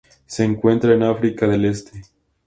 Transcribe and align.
Se 0.25 0.43
encuentra 0.43 0.95
en 0.95 1.03
África 1.03 1.47
del 1.47 1.65
Este. 1.65 2.01